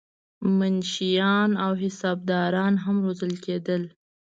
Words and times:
منشیان 0.57 1.51
او 1.65 1.71
حسابداران 1.83 2.73
هم 2.83 2.95
روزل 3.05 3.33
کېدل. 3.43 3.83